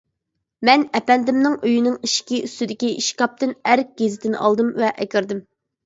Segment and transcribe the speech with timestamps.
[0.69, 5.49] مەن ئەپەندىمنىڭ ئۆيىنىڭ ئىشىكى ئۈستىدىكى ئىشكاپتىن ئەرك گېزىتىنى ئالدىم ۋە ئەكىردىم.